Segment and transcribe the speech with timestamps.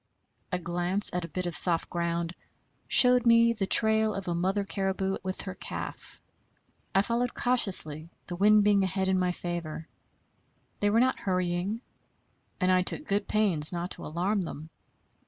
[0.51, 2.33] A glance at a bit of soft ground
[2.87, 6.19] showed me the trail of a mother caribou with her calf.
[6.95, 9.87] I followed cautiously, the wind being ahead in my favor.
[10.79, 11.81] They were not hurrying,
[12.59, 14.71] and I took good pains not to alarm them.